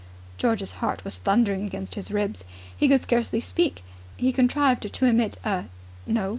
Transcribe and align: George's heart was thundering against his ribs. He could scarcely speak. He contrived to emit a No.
George's 0.39 0.71
heart 0.71 1.03
was 1.03 1.17
thundering 1.17 1.63
against 1.63 1.93
his 1.93 2.09
ribs. 2.09 2.43
He 2.75 2.87
could 2.87 3.01
scarcely 3.01 3.39
speak. 3.39 3.83
He 4.17 4.31
contrived 4.31 4.91
to 4.91 5.05
emit 5.05 5.37
a 5.43 5.65
No. 6.07 6.29